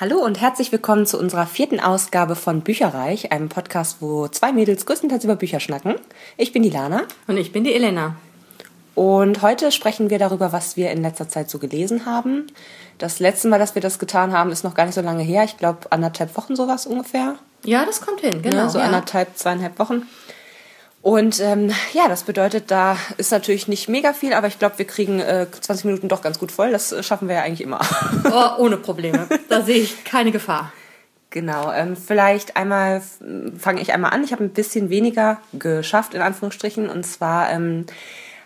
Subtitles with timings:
[0.00, 4.86] Hallo und herzlich willkommen zu unserer vierten Ausgabe von Bücherreich, einem Podcast, wo zwei Mädels
[4.86, 5.96] größtenteils über Bücher schnacken.
[6.36, 7.02] Ich bin die Lana.
[7.26, 8.14] Und ich bin die Elena.
[8.94, 12.46] Und heute sprechen wir darüber, was wir in letzter Zeit so gelesen haben.
[12.98, 15.42] Das letzte Mal, dass wir das getan haben, ist noch gar nicht so lange her.
[15.42, 17.34] Ich glaube, anderthalb Wochen sowas ungefähr.
[17.64, 18.56] Ja, das kommt hin, genau.
[18.56, 18.84] Ja, so ja.
[18.84, 20.02] anderthalb, zweieinhalb Wochen.
[21.08, 24.84] Und ähm, ja, das bedeutet, da ist natürlich nicht mega viel, aber ich glaube, wir
[24.84, 26.70] kriegen äh, 20 Minuten doch ganz gut voll.
[26.70, 27.80] Das äh, schaffen wir ja eigentlich immer.
[28.30, 29.26] Oh, ohne Probleme.
[29.48, 30.70] Da sehe ich keine Gefahr.
[31.30, 33.00] Genau, ähm, vielleicht einmal
[33.58, 34.22] fange ich einmal an.
[34.22, 36.90] Ich habe ein bisschen weniger geschafft, in Anführungsstrichen.
[36.90, 37.86] Und zwar ähm,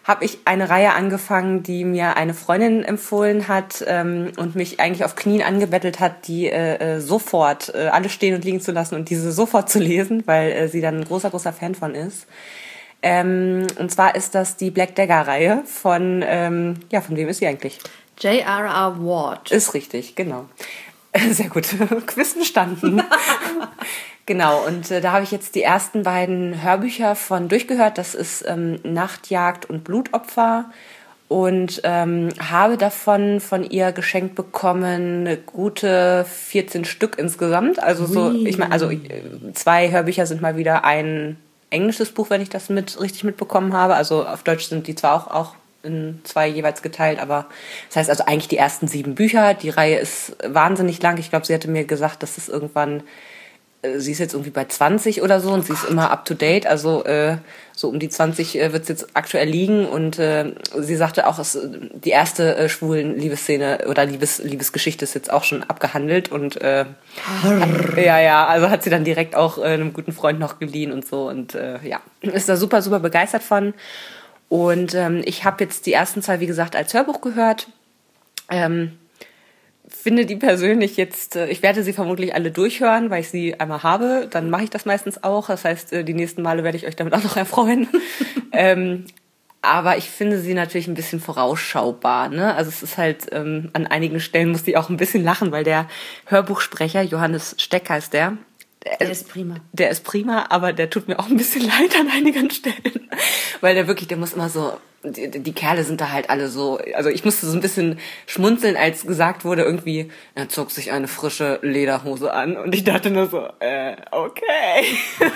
[0.04, 5.04] habe ich eine Reihe angefangen, die mir eine Freundin empfohlen hat ähm, und mich eigentlich
[5.04, 8.96] auf Knien angebettelt hat, die äh, äh, sofort äh, alles stehen und liegen zu lassen
[8.96, 12.26] und diese sofort zu lesen, weil äh, sie dann ein großer, großer Fan von ist.
[13.02, 17.46] Ähm, und zwar ist das die Black Dagger-Reihe von, ähm, ja, von wem ist sie
[17.46, 17.78] eigentlich?
[18.18, 18.96] J.R.R.
[19.04, 19.50] Ward.
[19.50, 20.46] Ist richtig, genau.
[21.30, 21.66] Sehr gut.
[22.06, 23.02] Quiz bestanden.
[24.26, 27.98] Genau, und äh, da habe ich jetzt die ersten beiden Hörbücher von durchgehört.
[27.98, 30.66] Das ist ähm, Nachtjagd und Blutopfer.
[31.28, 37.82] Und ähm, habe davon von ihr geschenkt bekommen gute 14 Stück insgesamt.
[37.82, 38.46] Also so, Ui.
[38.46, 38.98] ich meine, also äh,
[39.54, 41.38] zwei Hörbücher sind mal wieder ein
[41.70, 43.94] englisches Buch, wenn ich das mit richtig mitbekommen habe.
[43.94, 47.46] Also auf Deutsch sind die zwar auch, auch in zwei jeweils geteilt, aber
[47.88, 49.54] das heißt also eigentlich die ersten sieben Bücher.
[49.54, 51.18] Die Reihe ist wahnsinnig lang.
[51.18, 53.02] Ich glaube, sie hatte mir gesagt, dass es irgendwann,
[53.82, 56.66] sie ist jetzt irgendwie bei 20 oder so und sie ist immer up to date.
[56.66, 57.38] Also äh,
[57.72, 61.38] so um die 20 äh, wird es jetzt aktuell liegen und äh, sie sagte auch,
[61.40, 61.58] es,
[61.92, 66.84] die erste äh, schwulen Liebesszene oder Liebes, Liebesgeschichte ist jetzt auch schon abgehandelt und äh,
[67.42, 70.92] hat, ja, ja, also hat sie dann direkt auch äh, einem guten Freund noch geliehen
[70.92, 73.74] und so und äh, ja, ist da super, super begeistert von.
[74.48, 77.68] Und ähm, ich habe jetzt die ersten zwei, wie gesagt, als Hörbuch gehört.
[78.50, 78.98] Ähm,
[79.94, 83.82] finde die persönlich jetzt, äh, ich werde sie vermutlich alle durchhören, weil ich sie einmal
[83.82, 84.28] habe.
[84.30, 85.48] Dann mache ich das meistens auch.
[85.48, 87.88] Das heißt, äh, die nächsten Male werde ich euch damit auch noch erfreuen.
[88.52, 89.06] ähm,
[89.62, 92.28] aber ich finde sie natürlich ein bisschen vorausschaubar.
[92.28, 92.54] Ne?
[92.54, 95.62] Also es ist halt, ähm, an einigen Stellen musste ich auch ein bisschen lachen, weil
[95.62, 95.86] der
[96.26, 98.36] Hörbuchsprecher, Johannes Steck heißt der,
[98.84, 99.56] Der ist prima.
[99.72, 103.08] der ist prima, aber der tut mir auch ein bisschen leid an einigen Stellen.
[103.60, 104.72] Weil der wirklich, der muss immer so,
[105.04, 108.76] die, die Kerle sind da halt alle so, also ich musste so ein bisschen schmunzeln,
[108.76, 113.28] als gesagt wurde, irgendwie, er zog sich eine frische Lederhose an und ich dachte nur
[113.28, 114.84] so, äh, okay.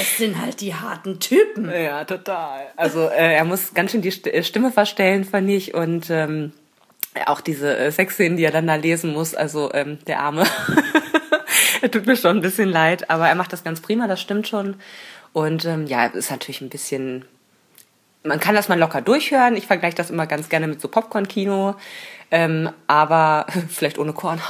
[0.00, 1.70] Es sind halt die harten Typen.
[1.70, 2.66] Ja, total.
[2.76, 6.52] Also äh, er muss ganz schön die äh, Stimme verstellen, fand ich, und ähm,
[7.26, 10.44] auch diese äh, Sexszenen, die er dann da lesen muss, also ähm, der Arme.
[11.90, 14.76] tut mir schon ein bisschen leid, aber er macht das ganz prima, das stimmt schon.
[15.32, 17.24] Und ähm, ja, ist natürlich ein bisschen.
[18.22, 19.56] Man kann das mal locker durchhören.
[19.56, 21.76] Ich vergleiche das immer ganz gerne mit so Popcorn-Kino.
[22.30, 24.40] Ähm, aber vielleicht ohne Korn.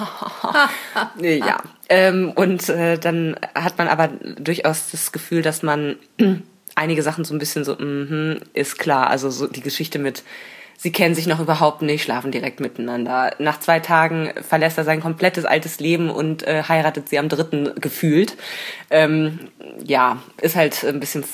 [1.21, 1.59] ja.
[1.89, 5.97] Ähm, und äh, dann hat man aber durchaus das Gefühl, dass man
[6.75, 9.09] einige Sachen so ein bisschen so, mhm, ist klar.
[9.09, 10.25] Also so die Geschichte mit,
[10.83, 13.35] sie kennen sich noch überhaupt nicht, schlafen direkt miteinander.
[13.39, 17.75] Nach zwei Tagen verlässt er sein komplettes altes Leben und äh, heiratet sie am dritten
[17.81, 18.37] gefühlt.
[18.89, 19.41] Ähm,
[19.85, 21.25] ja, ist halt ein bisschen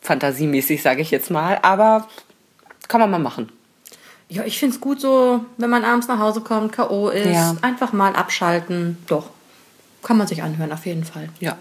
[0.00, 2.06] fantasiemäßig, sage ich jetzt mal, aber
[2.86, 3.50] kann man mal machen.
[4.28, 7.08] Ja, ich find's gut so, wenn man abends nach Hause kommt, K.O.
[7.08, 7.56] ist, Ja.
[7.62, 8.96] einfach mal abschalten.
[9.06, 9.30] Doch.
[10.02, 11.28] Kann man sich anhören, auf jeden Fall.
[11.40, 11.56] Ja.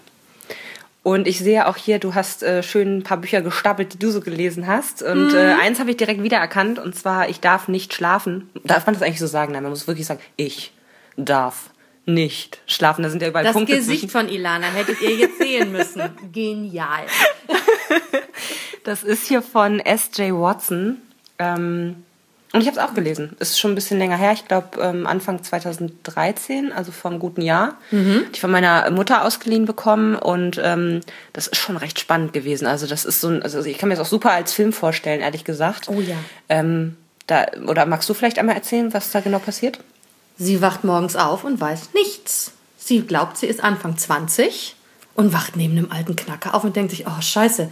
[1.03, 4.09] Und ich sehe auch hier, du hast äh, schön ein paar Bücher gestapelt, die du
[4.09, 5.03] so gelesen hast.
[5.03, 5.35] Und Mhm.
[5.35, 8.49] äh, eins habe ich direkt wiedererkannt, und zwar Ich darf nicht schlafen.
[8.63, 9.51] Darf man das eigentlich so sagen?
[9.51, 10.71] Nein, man muss wirklich sagen, ich
[11.17, 11.71] darf
[12.05, 13.03] nicht schlafen.
[13.03, 16.01] Da sind ja überall Das Punkte Gesicht von Ilana hättet ihr jetzt sehen müssen.
[16.31, 17.05] Genial.
[18.83, 20.33] Das ist hier von S.J.
[20.33, 21.01] Watson.
[21.39, 22.03] Ähm,
[22.53, 23.35] und ich habe es auch gelesen.
[23.39, 24.31] Ist schon ein bisschen länger her.
[24.31, 27.79] Ich glaube ähm, Anfang 2013, also vor einem guten Jahr.
[27.89, 28.25] Mhm.
[28.33, 31.01] Die von meiner Mutter ausgeliehen bekommen und ähm,
[31.33, 32.67] das ist schon recht spannend gewesen.
[32.67, 35.21] Also das ist so ein, also ich kann mir das auch super als Film vorstellen,
[35.21, 35.89] ehrlich gesagt.
[35.89, 36.15] Oh ja.
[36.47, 39.79] Ähm, da, oder magst du vielleicht einmal erzählen, was da genau passiert?
[40.37, 42.51] Sie wacht morgens auf und weiß nichts.
[42.77, 44.75] Sie glaubt, sie ist Anfang 20
[45.15, 47.69] und wacht neben einem alten Knacker auf und denkt sich, oh scheiße,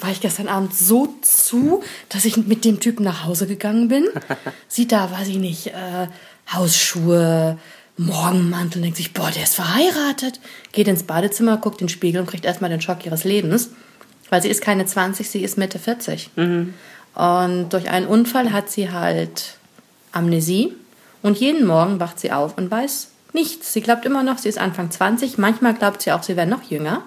[0.00, 4.06] war ich gestern Abend so zu, dass ich mit dem Typen nach Hause gegangen bin?
[4.68, 6.06] Sieht da, weiß ich nicht, äh,
[6.52, 7.58] Hausschuhe,
[7.96, 10.40] Morgenmantel und denkt sich, boah, der ist verheiratet.
[10.72, 13.70] Geht ins Badezimmer, guckt in den Spiegel und kriegt erstmal den Schock ihres Lebens.
[14.28, 16.30] Weil sie ist keine 20, sie ist Mitte 40.
[17.14, 19.56] Und durch einen Unfall hat sie halt
[20.12, 20.74] Amnesie.
[21.22, 23.72] Und jeden Morgen wacht sie auf und weiß nichts.
[23.72, 25.38] Sie glaubt immer noch, sie ist Anfang 20.
[25.38, 27.02] Manchmal glaubt sie auch, sie wäre noch jünger.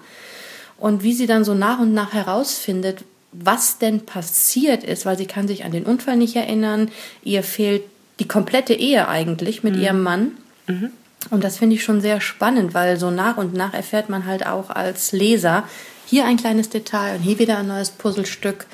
[0.77, 5.25] Und wie sie dann so nach und nach herausfindet, was denn passiert ist, weil sie
[5.25, 6.89] kann sich an den Unfall nicht erinnern.
[7.23, 7.83] Ihr fehlt
[8.19, 10.31] die komplette Ehe eigentlich mit ihrem Mann.
[11.29, 14.45] Und das finde ich schon sehr spannend, weil so nach und nach erfährt man halt
[14.45, 15.63] auch als Leser
[16.05, 18.65] hier ein kleines Detail und hier wieder ein neues Puzzlestück.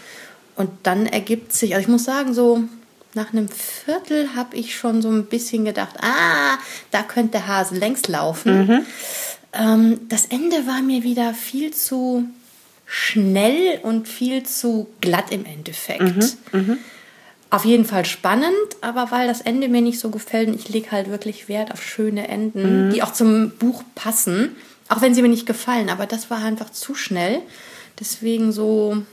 [0.55, 2.63] Und dann ergibt sich, also ich muss sagen, so
[3.15, 6.57] nach einem Viertel habe ich schon so ein bisschen gedacht, ah,
[6.91, 8.67] da könnte der Hase längst laufen.
[8.67, 8.85] Mhm.
[9.53, 12.25] Ähm, das Ende war mir wieder viel zu
[12.85, 16.01] schnell und viel zu glatt im Endeffekt.
[16.01, 16.59] Mhm.
[16.59, 16.77] Mhm.
[17.49, 21.09] Auf jeden Fall spannend, aber weil das Ende mir nicht so gefällt, ich lege halt
[21.09, 22.91] wirklich Wert auf schöne Enden, mhm.
[22.91, 24.55] die auch zum Buch passen,
[24.89, 25.89] auch wenn sie mir nicht gefallen.
[25.89, 27.41] Aber das war einfach zu schnell.
[27.99, 29.03] Deswegen so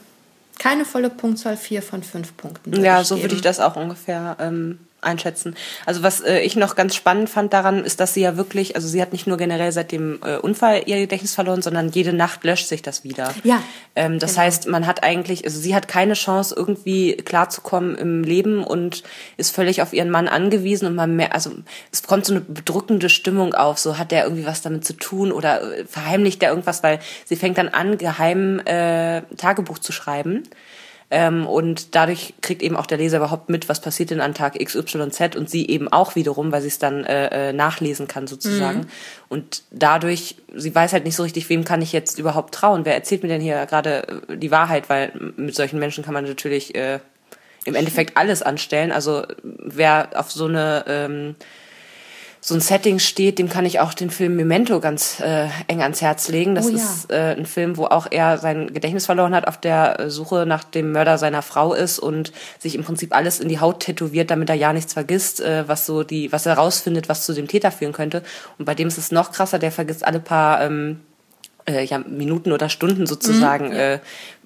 [0.59, 2.83] keine volle Punktzahl, vier von fünf Punkten.
[2.83, 5.55] Ja, so würde ich das auch ungefähr ähm, einschätzen.
[5.87, 8.89] Also was äh, ich noch ganz spannend fand daran, ist, dass sie ja wirklich, also
[8.89, 12.45] sie hat nicht nur generell seit dem äh, Unfall ihr Gedächtnis verloren, sondern jede Nacht
[12.45, 13.35] löscht sich das wieder.
[13.45, 13.63] Ja.
[13.97, 14.43] Ähm, das genau.
[14.45, 19.03] heißt, man hat eigentlich, also sie hat keine Chance, irgendwie klarzukommen im Leben und
[19.37, 21.51] ist völlig auf ihren Mann angewiesen und man mehr, also
[21.91, 25.33] es kommt so eine bedrückende Stimmung auf, so hat der irgendwie was damit zu tun
[25.33, 30.45] oder äh, verheimlicht der irgendwas, weil sie fängt dann an, geheim äh, Tagebuch zu schreiben
[31.15, 34.59] ähm, und dadurch kriegt eben auch der Leser überhaupt mit, was passiert denn an Tag
[34.59, 38.79] XYZ und sie eben auch wiederum, weil sie es dann äh, äh, nachlesen kann sozusagen.
[38.79, 38.87] Mhm.
[39.29, 42.87] Und dadurch, sie weiß halt nicht so richtig, wem kann ich jetzt überhaupt trauen?
[42.87, 44.89] Wer erzählt mir denn hier gerade äh, die Wahrheit?
[44.89, 46.99] Weil mit solchen Menschen kann man natürlich äh,
[47.67, 48.91] im Endeffekt alles anstellen.
[48.91, 51.35] Also wer auf so eine ähm,
[52.45, 56.03] so ein Setting steht, dem kann ich auch den Film Memento ganz äh, eng ans
[56.03, 56.57] Herz legen.
[56.57, 56.75] Das oh, ja.
[56.75, 60.65] ist äh, ein Film, wo auch er sein Gedächtnis verloren hat, auf der Suche nach
[60.65, 64.51] dem Mörder seiner Frau ist und sich im Prinzip alles in die Haut tätowiert, damit
[64.51, 67.71] er ja nichts vergisst, äh, was so die, was er rausfindet, was zu dem Täter
[67.71, 68.25] führen könnte.
[68.59, 70.99] Und bei dem ist es noch krasser, der vergisst alle paar ähm,
[71.69, 73.99] äh, ja, Minuten oder Stunden sozusagen, mhm, äh,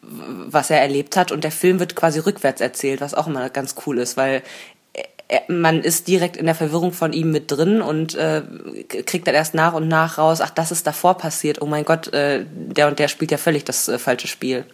[0.03, 1.33] was er erlebt hat.
[1.33, 4.43] Und der Film wird quasi rückwärts erzählt, was auch immer ganz cool ist, weil
[5.49, 8.43] man ist direkt in der Verwirrung von ihm mit drin und äh,
[9.05, 11.61] kriegt dann erst nach und nach raus, ach, das ist davor passiert.
[11.61, 14.65] Oh mein Gott, äh, der und der spielt ja völlig das äh, falsche Spiel.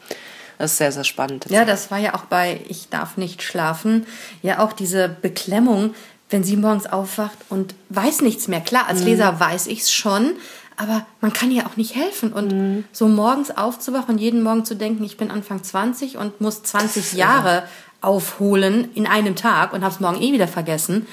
[0.59, 1.47] Das ist sehr, sehr spannend.
[1.49, 4.07] Ja, das war ja auch bei Ich darf nicht schlafen.
[4.43, 5.95] Ja, auch diese Beklemmung,
[6.29, 8.61] wenn sie morgens aufwacht und weiß nichts mehr.
[8.61, 9.07] Klar, als mhm.
[9.07, 10.35] Leser weiß ich es schon,
[10.77, 12.33] aber man kann ihr auch nicht helfen.
[12.33, 12.85] Und mhm.
[12.93, 17.15] so morgens aufzuwachen und jeden Morgen zu denken, ich bin Anfang 20 und muss 20
[17.15, 17.65] Jahre
[18.03, 21.07] aufholen in einem Tag und habe es morgen eh wieder vergessen,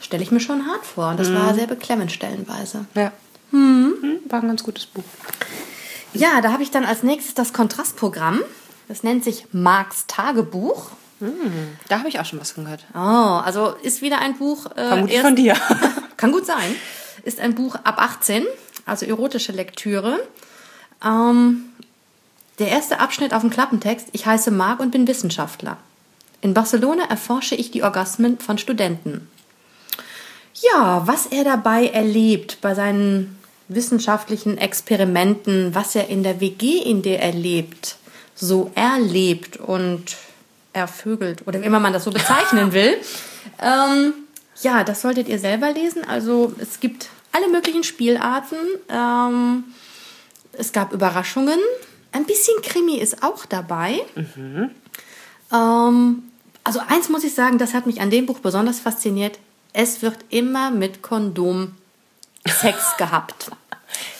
[0.00, 1.10] stelle ich mir schon hart vor.
[1.10, 1.36] Und das mhm.
[1.36, 2.86] war sehr beklemmend stellenweise.
[2.94, 3.12] Ja.
[3.50, 4.20] Mhm.
[4.28, 5.04] War ein ganz gutes Buch.
[6.14, 8.40] Ja, da habe ich dann als nächstes das Kontrastprogramm.
[8.88, 10.90] Das nennt sich Marks Tagebuch.
[11.20, 11.76] Mhm.
[11.88, 12.84] Da habe ich auch schon was gehört.
[12.94, 14.66] Oh, also ist wieder ein Buch.
[14.74, 15.54] Äh, Vermutlich von dir.
[16.16, 16.74] kann gut sein.
[17.24, 18.44] Ist ein Buch ab 18,
[18.84, 20.20] also erotische Lektüre.
[21.04, 21.71] Ähm,
[22.58, 24.08] der erste Abschnitt auf dem Klappentext.
[24.12, 25.76] Ich heiße Marc und bin Wissenschaftler.
[26.40, 29.28] In Barcelona erforsche ich die Orgasmen von Studenten.
[30.54, 33.38] Ja, was er dabei erlebt bei seinen
[33.68, 37.96] wissenschaftlichen Experimenten, was er in der WG, in der er lebt,
[38.34, 40.16] so erlebt und
[40.72, 42.96] ervögelt oder wie immer man das so bezeichnen will.
[43.60, 44.14] ähm,
[44.62, 46.04] ja, das solltet ihr selber lesen.
[46.06, 48.58] Also es gibt alle möglichen Spielarten.
[48.88, 49.64] Ähm,
[50.52, 51.58] es gab Überraschungen.
[52.12, 54.00] Ein bisschen Krimi ist auch dabei.
[54.14, 54.70] Mhm.
[55.52, 56.22] Ähm,
[56.64, 59.38] also eins muss ich sagen, das hat mich an dem Buch besonders fasziniert.
[59.72, 61.72] Es wird immer mit Kondom
[62.46, 63.50] Sex gehabt.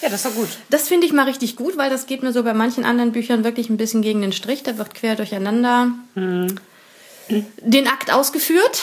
[0.01, 0.49] Ja, das war gut.
[0.71, 3.45] Das finde ich mal richtig gut, weil das geht mir so bei manchen anderen Büchern
[3.45, 4.63] wirklich ein bisschen gegen den Strich.
[4.63, 6.57] Da wird quer durcheinander mhm.
[7.29, 8.83] den Akt ausgeführt.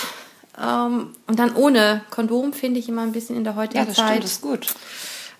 [0.60, 3.96] Ähm, und dann ohne Kondom finde ich immer ein bisschen in der heutigen ja, das
[3.96, 4.08] Zeit.
[4.08, 4.68] Stimmt, das ist gut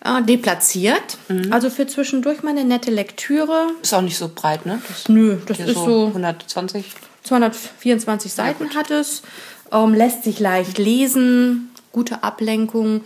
[0.04, 1.18] äh, deplatziert.
[1.28, 1.52] Mhm.
[1.52, 3.68] Also für zwischendurch mal eine nette Lektüre.
[3.82, 4.82] Ist auch nicht so breit, ne?
[4.88, 6.86] Das Nö, das ist so, 120.
[7.24, 9.24] 224 Seiten ja, hat es.
[9.72, 11.72] Ähm, lässt sich leicht lesen.
[11.92, 12.96] Gute Ablenkung.
[12.96, 13.02] Mhm.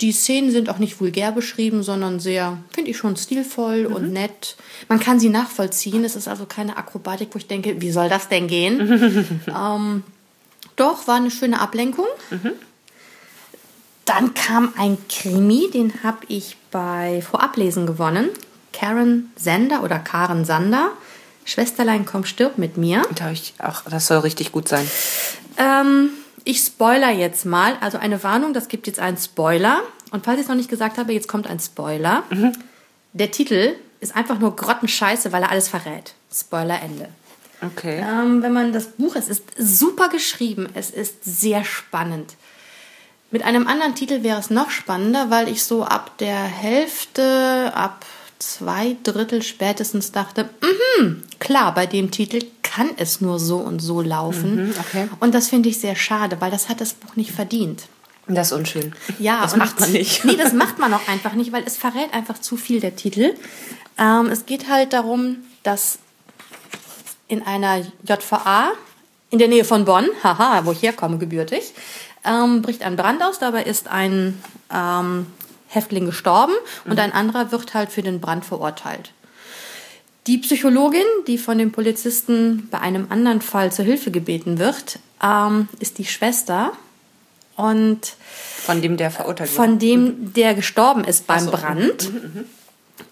[0.00, 3.94] Die Szenen sind auch nicht vulgär beschrieben, sondern sehr, finde ich schon stilvoll mhm.
[3.94, 4.56] und nett.
[4.88, 6.04] Man kann sie nachvollziehen.
[6.04, 9.40] Es ist also keine Akrobatik, wo ich denke, wie soll das denn gehen?
[9.48, 10.02] ähm,
[10.76, 12.06] doch, war eine schöne Ablenkung.
[12.30, 12.52] Mhm.
[14.08, 18.30] Dann kam ein Krimi, den habe ich bei Vorablesen gewonnen.
[18.72, 20.92] Karen Sender oder Karen Sander.
[21.44, 23.02] Schwesterlein, komm, stirb mit mir.
[23.14, 24.90] Da ich auch, das soll richtig gut sein.
[25.58, 26.08] Ähm,
[26.44, 27.76] ich spoiler jetzt mal.
[27.82, 29.80] Also eine Warnung, das gibt jetzt einen Spoiler.
[30.10, 32.22] Und falls ich es noch nicht gesagt habe, jetzt kommt ein Spoiler.
[32.30, 32.54] Mhm.
[33.12, 36.14] Der Titel ist einfach nur Grottenscheiße, weil er alles verrät.
[36.32, 37.10] Spoiler Ende.
[37.60, 37.98] Okay.
[37.98, 42.36] Ähm, wenn man das Buch, es ist super geschrieben, es ist sehr spannend.
[43.30, 48.06] Mit einem anderen Titel wäre es noch spannender, weil ich so ab der Hälfte, ab
[48.38, 50.48] zwei Drittel spätestens dachte,
[50.98, 54.68] mhm, klar, bei dem Titel kann es nur so und so laufen.
[54.68, 55.08] Mhm, okay.
[55.20, 57.84] Und das finde ich sehr schade, weil das hat das Buch nicht verdient.
[58.28, 58.94] Das ist unschön.
[59.18, 60.24] Ja, das macht man nicht.
[60.24, 63.34] Nee, das macht man auch einfach nicht, weil es verrät einfach zu viel der Titel.
[63.98, 65.98] Ähm, es geht halt darum, dass
[67.26, 68.72] in einer JVA
[69.30, 71.74] in der Nähe von Bonn, haha, wo ich herkomme, gebürtig,
[72.28, 73.38] ähm, bricht ein Brand aus.
[73.38, 74.42] Dabei ist ein
[74.72, 75.26] ähm,
[75.68, 76.54] Häftling gestorben
[76.84, 79.12] und ein anderer wird halt für den Brand verurteilt.
[80.26, 85.68] Die Psychologin, die von dem Polizisten bei einem anderen Fall zur Hilfe gebeten wird, ähm,
[85.80, 86.72] ist die Schwester
[87.56, 88.14] und
[88.62, 89.56] Von dem, der verurteilt wird.
[89.56, 91.50] von dem, der gestorben ist beim so.
[91.50, 92.10] Brand.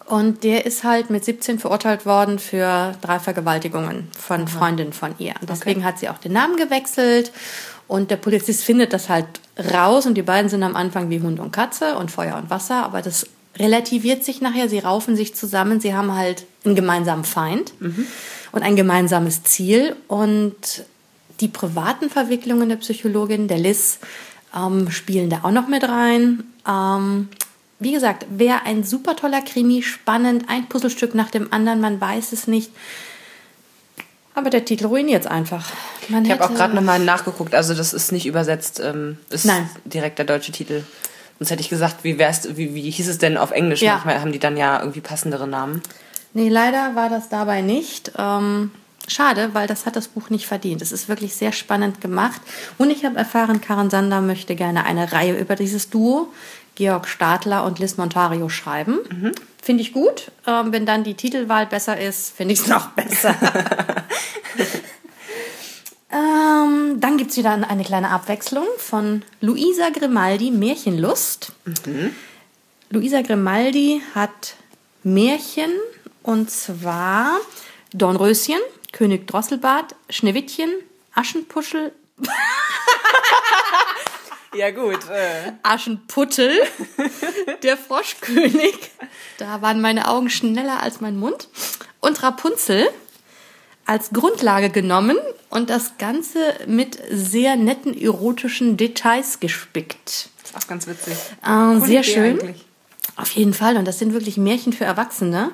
[0.06, 5.34] Und der ist halt mit 17 verurteilt worden für drei Vergewaltigungen von Freundinnen von ihr.
[5.40, 7.32] Und deswegen hat sie auch den Namen gewechselt.
[7.88, 9.26] Und der Polizist findet das halt
[9.72, 10.06] raus.
[10.06, 12.84] Und die beiden sind am Anfang wie Hund und Katze und Feuer und Wasser.
[12.84, 13.26] Aber das
[13.58, 14.68] relativiert sich nachher.
[14.68, 15.80] Sie raufen sich zusammen.
[15.80, 17.72] Sie haben halt einen gemeinsamen Feind
[18.52, 19.96] und ein gemeinsames Ziel.
[20.08, 20.84] Und
[21.40, 23.98] die privaten Verwicklungen der Psychologin, der Liz,
[24.54, 26.44] ähm, spielen da auch noch mit rein.
[26.66, 27.28] Ähm,
[27.78, 32.32] wie gesagt, wäre ein super toller Krimi, spannend, ein Puzzlestück nach dem anderen, man weiß
[32.32, 32.70] es nicht.
[34.34, 35.70] Aber der Titel ruiniert es einfach.
[36.08, 39.68] Man Ich habe auch gerade nochmal nachgeguckt, also das ist nicht übersetzt, ähm, ist Nein.
[39.84, 40.84] direkt der deutsche Titel.
[41.38, 43.82] Sonst hätte ich gesagt, wie, wär's, wie, wie hieß es denn auf Englisch?
[43.82, 43.94] Ja.
[43.94, 45.82] Manchmal haben die dann ja irgendwie passendere Namen.
[46.32, 48.12] Nee, leider war das dabei nicht.
[48.18, 48.70] Ähm,
[49.06, 50.80] schade, weil das hat das Buch nicht verdient.
[50.82, 52.40] Es ist wirklich sehr spannend gemacht.
[52.78, 56.28] Und ich habe erfahren, Karen Sander möchte gerne eine Reihe über dieses Duo,
[56.74, 58.98] Georg Stadler und Liz Montario, schreiben.
[59.62, 60.30] Finde ich gut.
[60.46, 63.34] Ähm, wenn dann die Titelwahl besser ist, finde ich es noch besser.
[66.10, 71.52] ähm, dann gibt es wieder eine kleine Abwechslung von Luisa Grimaldi, Märchenlust.
[72.90, 74.54] Luisa Grimaldi hat
[75.02, 75.72] Märchen
[76.22, 77.38] und zwar
[77.92, 78.60] Dornröschen,
[78.92, 80.70] König Drosselbart, Schneewittchen,
[81.14, 81.92] Aschenpuschel,
[84.54, 85.08] Ja gut.
[85.10, 85.52] Äh.
[85.62, 86.50] Aschenputtel,
[87.62, 88.90] der Froschkönig.
[89.38, 91.48] Da waren meine Augen schneller als mein Mund.
[92.00, 92.88] Und Rapunzel
[93.86, 95.16] als Grundlage genommen
[95.50, 100.28] und das Ganze mit sehr netten erotischen Details gespickt.
[100.42, 101.14] Das ist auch ganz witzig.
[101.44, 102.40] Äh, sehr schön.
[102.40, 102.64] eigentlich.
[103.16, 103.76] Auf jeden Fall.
[103.76, 105.52] Und das sind wirklich Märchen für Erwachsene.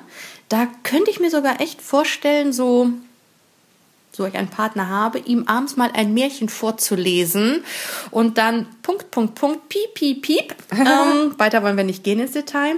[0.49, 2.89] Da könnte ich mir sogar echt vorstellen, so,
[4.11, 7.63] so ich einen Partner habe, ihm abends mal ein Märchen vorzulesen
[8.11, 10.55] und dann Punkt, Punkt, Punkt, piep, piep, piep.
[10.71, 12.75] ähm, weiter wollen wir nicht gehen ins Detail.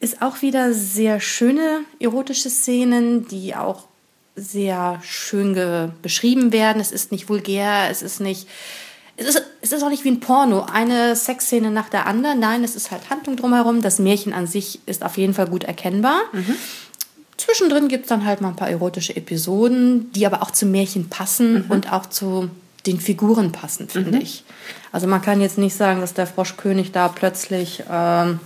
[0.00, 3.87] Ist auch wieder sehr schöne erotische Szenen, die auch
[4.38, 6.80] sehr schön beschrieben werden.
[6.80, 8.46] Es ist nicht vulgär, es ist nicht
[9.18, 12.38] es ist, es ist auch nicht wie ein Porno, eine Sexszene nach der anderen.
[12.38, 13.82] Nein, es ist halt Handlung drumherum.
[13.82, 16.20] Das Märchen an sich ist auf jeden Fall gut erkennbar.
[17.36, 21.08] Zwischendrin gibt es dann halt mal ein paar erotische Episoden, die aber auch zum Märchen
[21.08, 22.48] passen und auch zu
[22.86, 24.44] den Figuren passen, finde ich.
[24.92, 28.38] Also man kann jetzt nicht sagen, dass der Froschkönig da plötzlich ähm,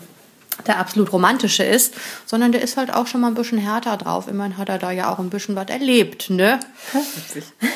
[0.67, 1.95] der absolut romantische ist,
[2.27, 4.29] sondern der ist halt auch schon mal ein bisschen härter drauf.
[4.29, 6.61] Immerhin hat er da ja auch ein bisschen was erlebt, ne?
[6.93, 7.45] Witzig.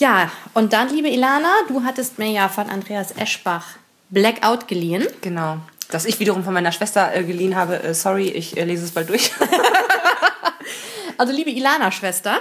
[0.00, 3.76] Ja, und dann, liebe Ilana, du hattest mir ja von Andreas Eschbach
[4.08, 5.06] Blackout geliehen.
[5.20, 5.58] Genau.
[5.90, 7.82] Das ich wiederum von meiner Schwester äh, geliehen habe.
[7.82, 9.30] Äh, sorry, ich äh, lese es bald durch.
[11.18, 12.38] Also, liebe Ilana-Schwester,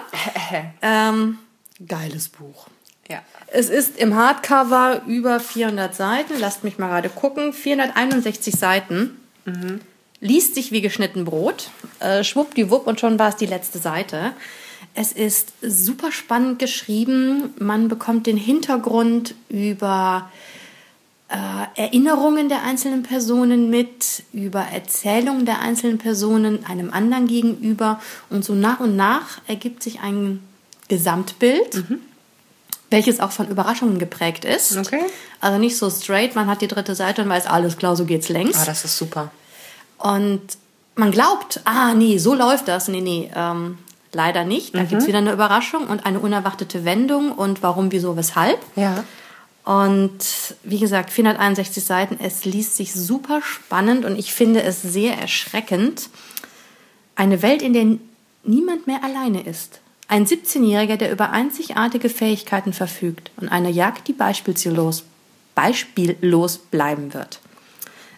[0.81, 1.37] ähm,
[1.85, 2.67] geiles Buch.
[3.09, 3.21] Ja.
[3.47, 6.33] Es ist im Hardcover über 400 Seiten.
[6.39, 7.53] Lasst mich mal gerade gucken.
[7.53, 9.17] 461 Seiten.
[10.21, 11.69] Liest sich wie geschnitten Brot.
[11.99, 14.33] Äh, schwuppdiwupp und schon war es die letzte Seite.
[14.93, 17.53] Es ist super spannend geschrieben.
[17.57, 20.29] Man bekommt den Hintergrund über
[21.29, 28.01] äh, Erinnerungen der einzelnen Personen mit, über Erzählungen der einzelnen Personen einem anderen gegenüber.
[28.29, 30.41] Und so nach und nach ergibt sich ein
[30.89, 31.83] Gesamtbild,
[32.89, 34.77] welches auch von Überraschungen geprägt ist.
[34.77, 35.01] Okay.
[35.39, 38.29] Also nicht so straight, man hat die dritte Seite und weiß, alles klar, so geht's
[38.29, 38.57] längs.
[38.57, 39.31] Ah, das ist super.
[39.97, 40.41] Und
[40.95, 42.87] man glaubt, ah, nee, so läuft das.
[42.87, 43.77] Nee, nee, ähm,
[44.11, 44.75] leider nicht.
[44.75, 48.59] Da gibt's wieder eine Überraschung und eine unerwartete Wendung und warum, wieso, weshalb.
[48.75, 49.03] Ja.
[49.65, 50.19] Und
[50.63, 56.09] wie gesagt, 461 Seiten, es liest sich super spannend und ich finde es sehr erschreckend.
[57.15, 57.85] Eine Welt, in der
[58.43, 59.79] niemand mehr alleine ist.
[60.09, 65.03] Ein 17-Jähriger, der über einzigartige Fähigkeiten verfügt und eine Jagd, die beispiellos,
[65.53, 67.39] beispiellos bleiben wird.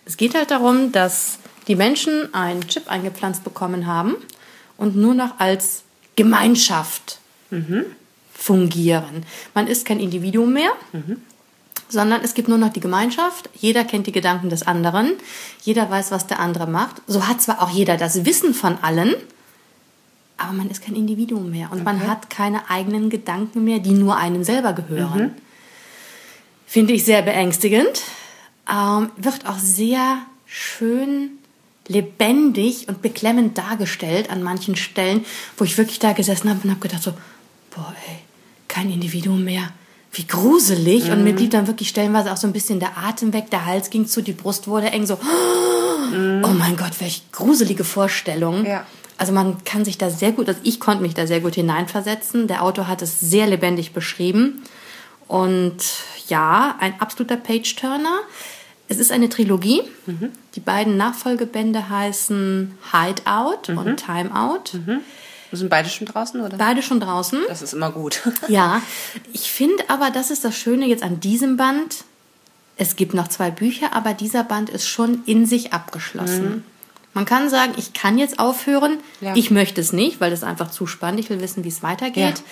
[0.05, 4.15] Es geht halt darum, dass die Menschen einen Chip eingepflanzt bekommen haben
[4.77, 5.83] und nur noch als
[6.15, 7.19] Gemeinschaft
[8.33, 9.25] fungieren.
[9.53, 10.71] Man ist kein Individuum mehr,
[11.89, 13.49] sondern es gibt nur noch die Gemeinschaft.
[13.53, 15.11] Jeder kennt die Gedanken des anderen.
[15.61, 17.01] Jeder weiß, was der andere macht.
[17.05, 19.13] So hat zwar auch jeder das Wissen von allen,
[20.43, 24.17] aber man ist kein Individuum mehr und man hat keine eigenen Gedanken mehr, die nur
[24.17, 25.35] einem selber gehören.
[26.65, 28.01] Finde ich sehr beängstigend.
[28.71, 31.31] Ähm, wird auch sehr schön
[31.87, 35.25] lebendig und beklemmend dargestellt an manchen Stellen,
[35.57, 37.11] wo ich wirklich da gesessen habe und habe gedacht so,
[37.75, 38.19] boah, ey,
[38.67, 39.71] kein Individuum mehr.
[40.13, 41.05] Wie gruselig.
[41.05, 41.11] Mhm.
[41.11, 43.89] Und mir blieb dann wirklich stellenweise auch so ein bisschen der Atem weg, der Hals
[43.89, 46.43] ging zu, die Brust wurde eng, so, mhm.
[46.45, 48.65] oh mein Gott, welche gruselige Vorstellung.
[48.65, 48.85] Ja.
[49.21, 52.47] Also man kann sich da sehr gut, also ich konnte mich da sehr gut hineinversetzen.
[52.47, 54.63] Der Autor hat es sehr lebendig beschrieben.
[55.27, 55.77] Und
[56.27, 58.21] ja, ein absoluter Page-Turner.
[58.87, 59.83] Es ist eine Trilogie.
[60.07, 60.31] Mhm.
[60.55, 63.77] Die beiden Nachfolgebände heißen Hideout mhm.
[63.77, 64.63] und Timeout.
[64.73, 65.01] Mhm.
[65.51, 66.57] Sind beide schon draußen, oder?
[66.57, 67.41] Beide schon draußen.
[67.47, 68.21] Das ist immer gut.
[68.47, 68.81] ja.
[69.33, 72.05] Ich finde aber, das ist das Schöne jetzt an diesem Band.
[72.75, 76.63] Es gibt noch zwei Bücher, aber dieser Band ist schon in sich abgeschlossen.
[77.13, 78.99] Man kann sagen, ich kann jetzt aufhören.
[79.19, 79.35] Ja.
[79.35, 81.19] Ich möchte es nicht, weil das einfach zu spannend.
[81.19, 82.43] Ich will wissen, wie es weitergeht.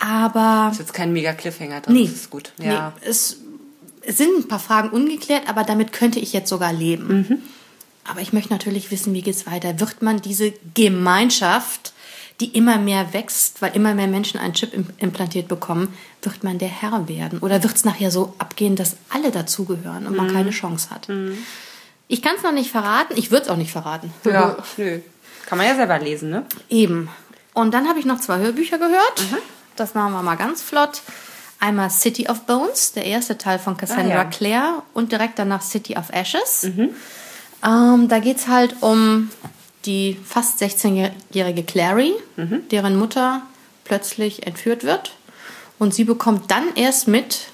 [0.00, 0.26] Ja.
[0.30, 0.70] Aber.
[0.70, 1.94] Ist jetzt kein mega Cliffhanger drin.
[1.94, 2.04] Nee.
[2.04, 2.52] Das ist gut.
[2.58, 2.92] Ja.
[3.00, 3.38] Nee, es
[4.08, 7.26] es sind ein paar Fragen ungeklärt, aber damit könnte ich jetzt sogar leben.
[7.28, 7.38] Mhm.
[8.04, 9.80] Aber ich möchte natürlich wissen, wie geht es weiter?
[9.80, 11.92] Wird man diese Gemeinschaft,
[12.40, 15.88] die immer mehr wächst, weil immer mehr Menschen einen Chip implantiert bekommen,
[16.22, 17.40] wird man der Herr werden?
[17.40, 20.32] Oder wird es nachher so abgehen, dass alle dazugehören und man mhm.
[20.32, 21.10] keine Chance hat?
[21.10, 21.36] Mhm.
[22.08, 24.12] Ich kann es noch nicht verraten, ich würde es auch nicht verraten.
[24.24, 25.00] Ja, nö.
[25.46, 26.44] Kann man ja selber lesen, ne?
[26.68, 27.08] Eben.
[27.54, 29.30] Und dann habe ich noch zwei Hörbücher gehört.
[29.30, 29.36] Mhm.
[29.76, 31.02] Das machen wir mal ganz flott.
[31.60, 34.24] Einmal City of Bones, der erste Teil von Cassandra ah, ja.
[34.24, 36.64] Clare, und direkt danach City of Ashes.
[36.64, 36.90] Mhm.
[37.64, 39.30] Ähm, da geht es halt um
[39.84, 42.68] die fast 16-jährige Clary, mhm.
[42.70, 43.42] deren Mutter
[43.84, 45.12] plötzlich entführt wird.
[45.78, 47.48] Und sie bekommt dann erst mit,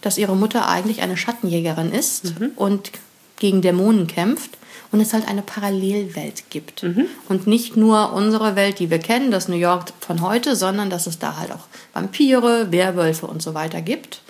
[0.00, 2.52] dass ihre Mutter eigentlich eine Schattenjägerin ist mhm.
[2.56, 2.90] und
[3.36, 4.50] gegen Dämonen kämpft
[4.92, 6.82] und es halt eine Parallelwelt gibt.
[6.82, 7.06] Mhm.
[7.28, 11.06] Und nicht nur unsere Welt, die wir kennen, das New York von heute, sondern dass
[11.06, 14.22] es da halt auch Vampire, Werwölfe und so weiter gibt.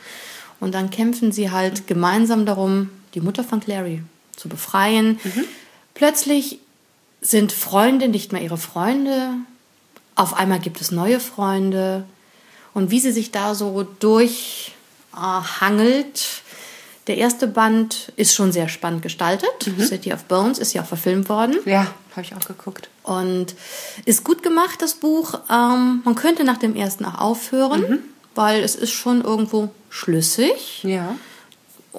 [0.59, 4.03] Und dann kämpfen sie halt gemeinsam darum, die Mutter von Clary
[4.37, 5.21] zu befreien.
[5.23, 5.45] Mhm.
[5.95, 6.59] Plötzlich
[7.21, 9.31] sind Freunde nicht mehr ihre Freunde.
[10.15, 12.05] Auf einmal gibt es neue Freunde.
[12.75, 16.43] Und wie sie sich da so durchhangelt,
[17.07, 19.49] der erste Band ist schon sehr spannend gestaltet.
[19.67, 19.81] Mhm.
[19.83, 21.57] City of Bones ist ja auch verfilmt worden.
[21.65, 22.89] Ja, habe ich auch geguckt.
[23.03, 23.55] Und
[24.05, 25.35] ist gut gemacht, das Buch.
[25.51, 27.99] Ähm, man könnte nach dem ersten auch aufhören, mhm.
[28.35, 30.83] weil es ist schon irgendwo schlüssig.
[30.83, 31.17] Ja.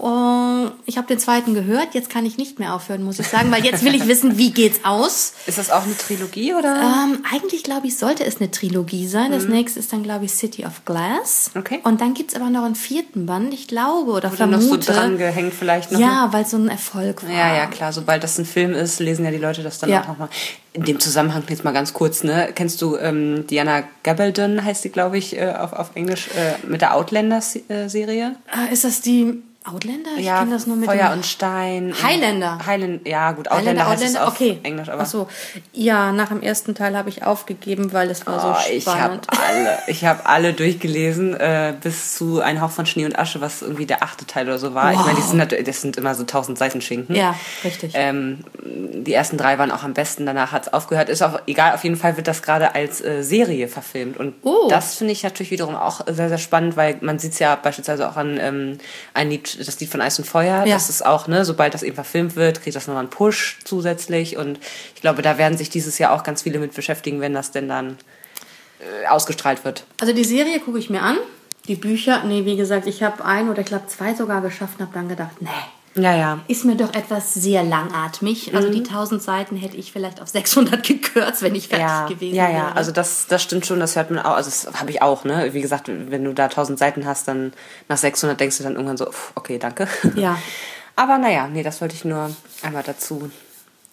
[0.02, 3.52] Oh, ich habe den zweiten gehört, jetzt kann ich nicht mehr aufhören, muss ich sagen,
[3.52, 5.34] weil jetzt will ich wissen, wie geht's aus.
[5.46, 6.76] Ist das auch eine Trilogie oder?
[6.76, 9.32] Ähm, eigentlich glaube ich, sollte es eine Trilogie sein.
[9.32, 9.52] Das mhm.
[9.52, 11.52] nächste ist dann glaube ich City of Glass.
[11.56, 11.80] Okay.
[11.84, 14.58] Und dann gibt es aber noch einen vierten Band, ich glaube oder, oder vermute.
[14.58, 16.00] noch so dran gehängt vielleicht noch.
[16.00, 17.32] Ja, weil so ein Erfolg war.
[17.32, 17.92] Ja, ja, klar.
[17.94, 20.04] Sobald das ein Film ist, lesen ja die Leute das dann ja.
[20.04, 20.30] auch nochmal.
[20.74, 22.50] In dem Zusammenhang jetzt mal ganz kurz, ne?
[22.54, 26.82] Kennst du ähm, Diana Gabaldon, heißt die, glaube ich, äh, auf, auf Englisch, äh, mit
[26.82, 28.36] der Outlander-Serie?
[28.70, 30.12] Äh, ist das die Outlander?
[30.18, 31.94] Ich ja, kenne das nur mit Feuer und Stein.
[32.02, 32.60] Highlander.
[32.66, 34.60] Highland, ja, gut, Outlander, Highlander, heißt Outlander, okay.
[34.64, 35.04] Englisch, aber.
[35.04, 35.28] Ach so.
[35.74, 39.28] Ja, nach dem ersten Teil habe ich aufgegeben, weil es war oh, so spannend.
[39.38, 43.18] Ich habe alle, ich habe alle durchgelesen, äh, bis zu Ein Hauch von Schnee und
[43.18, 44.94] Asche, was irgendwie der achte Teil oder so war.
[44.94, 45.00] Wow.
[45.00, 47.16] Ich meine, die sind das sind immer so tausend Seiten Schinken.
[47.16, 47.92] Ja, richtig.
[47.96, 51.10] Ähm, die ersten drei waren auch am besten, danach hat es aufgehört.
[51.10, 54.18] Ist auch egal, auf jeden Fall wird das gerade als äh, Serie verfilmt.
[54.18, 54.68] Und oh.
[54.70, 58.10] das finde ich natürlich wiederum auch sehr, sehr spannend, weil man sieht es ja beispielsweise
[58.10, 58.78] auch an ähm,
[59.14, 60.66] ein Lied, das Lied von Eis und Feuer.
[60.66, 60.76] Ja.
[60.76, 64.38] Das ist auch, ne, sobald das eben verfilmt wird, kriegt das nochmal einen Push zusätzlich.
[64.38, 64.60] Und
[64.96, 67.68] ich glaube, da werden sich dieses Jahr auch ganz viele mit beschäftigen, wenn das denn
[67.68, 67.98] dann
[68.80, 69.86] äh, ausgestrahlt wird.
[70.00, 71.18] Also die Serie gucke ich mir an.
[71.68, 74.86] Die Bücher, nee, wie gesagt, ich habe ein oder ich glaube zwei sogar geschafft und
[74.86, 75.50] habe dann gedacht, nee,
[75.98, 76.40] ja, ja.
[76.48, 78.56] Ist mir doch etwas sehr langatmig.
[78.56, 78.74] Also mhm.
[78.74, 82.52] die 1000 Seiten hätte ich vielleicht auf 600 gekürzt, wenn ich fertig ja, gewesen wäre.
[82.52, 84.36] Ja, ja, also das, das stimmt schon, das hört man auch.
[84.36, 85.54] Also das habe ich auch, ne?
[85.54, 87.54] Wie gesagt, wenn du da 1000 Seiten hast, dann
[87.90, 89.88] nach 600 denkst du dann irgendwann so, okay, danke.
[90.16, 90.38] Ja.
[90.96, 92.32] Aber naja, nee, das wollte ich nur
[92.64, 93.30] einmal dazu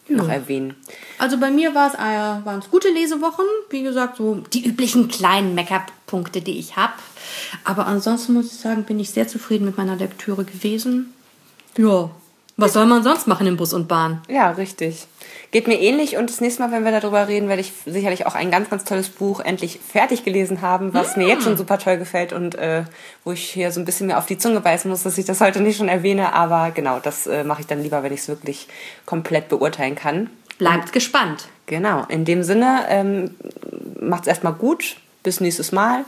[0.08, 0.16] ja.
[0.16, 0.74] noch erwähnen.
[1.18, 3.44] Also bei mir war es, äh, waren es gute Lesewochen.
[3.70, 6.94] Wie gesagt, so die üblichen kleinen Make-up-Punkte, die ich habe.
[7.64, 11.12] Aber ansonsten muss ich sagen, bin ich sehr zufrieden mit meiner Lektüre gewesen.
[11.76, 12.10] Ja,
[12.56, 14.22] was soll man sonst machen in Bus und Bahn?
[14.28, 15.08] Ja, richtig.
[15.50, 18.36] Geht mir ähnlich und das nächste Mal, wenn wir darüber reden, werde ich sicherlich auch
[18.36, 21.20] ein ganz, ganz tolles Buch endlich fertig gelesen haben, was mm.
[21.20, 22.84] mir jetzt schon super toll gefällt und äh,
[23.24, 25.40] wo ich hier so ein bisschen mehr auf die Zunge beißen muss, dass ich das
[25.40, 28.28] heute nicht schon erwähne, aber genau, das äh, mache ich dann lieber, wenn ich es
[28.28, 28.68] wirklich
[29.04, 30.30] komplett beurteilen kann.
[30.58, 31.48] Bleibt und, gespannt.
[31.66, 33.34] Genau, in dem Sinne, ähm,
[34.00, 36.04] macht es erstmal gut, bis nächstes Mal.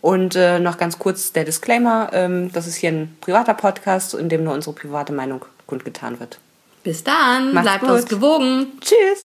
[0.00, 4.28] Und äh, noch ganz kurz der Disclaimer, ähm, das ist hier ein privater Podcast, in
[4.28, 6.38] dem nur unsere private Meinung kundgetan wird.
[6.82, 7.90] Bis dann, Macht's bleibt gut.
[7.90, 8.78] uns gewogen.
[8.80, 9.26] Tschüss.